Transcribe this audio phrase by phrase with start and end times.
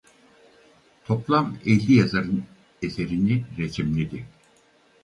[1.05, 2.43] Toplam elli yazarın
[2.81, 4.25] eserini resimledi.